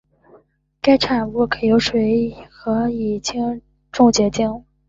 [0.81, 3.61] 该产物可由水和乙腈
[3.91, 4.65] 重结晶。